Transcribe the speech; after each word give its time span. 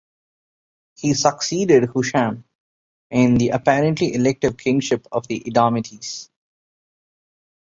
He 0.95 1.13
succeeded 1.13 1.83
Husham 1.83 2.43
in 3.11 3.35
the 3.35 3.49
apparently 3.49 4.15
elective 4.15 4.57
kingship 4.57 5.05
of 5.11 5.27
the 5.27 5.43
Edomites. 5.45 6.31